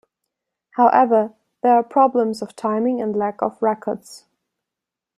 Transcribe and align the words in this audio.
However, 0.77 1.35
there 1.61 1.75
are 1.75 1.83
problems 1.83 2.41
of 2.41 2.55
timing 2.55 2.99
and 2.99 3.15
lack 3.15 3.43
of 3.43 3.61
records. 3.61 4.25